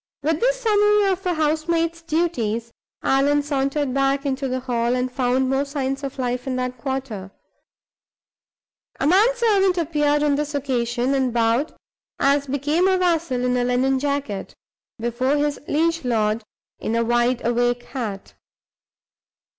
With 0.23 0.39
this 0.39 0.59
summary 0.61 1.11
of 1.11 1.23
a 1.27 1.35
housemaid's 1.35 2.01
duties, 2.01 2.71
Allan 3.03 3.43
sauntered 3.43 3.93
back 3.93 4.25
into 4.25 4.47
the 4.47 4.61
hall, 4.61 4.95
and 4.95 5.11
found 5.11 5.47
more 5.47 5.63
signs 5.63 6.03
of 6.03 6.17
life 6.17 6.47
in 6.47 6.55
that 6.55 6.79
quarter. 6.79 7.29
A 8.99 9.05
man 9.05 9.27
servant 9.35 9.77
appeared 9.77 10.23
on 10.23 10.33
this 10.37 10.55
occasion, 10.55 11.13
and 11.13 11.31
bowed, 11.31 11.75
as 12.17 12.47
became 12.47 12.87
a 12.87 12.97
vassal 12.97 13.45
in 13.45 13.55
a 13.55 13.63
linen 13.63 13.99
jacket, 13.99 14.55
before 14.97 15.37
his 15.37 15.59
liege 15.67 16.03
lord 16.03 16.41
in 16.79 16.95
a 16.95 17.03
wide 17.05 17.45
awake 17.45 17.83
hat. 17.83 18.33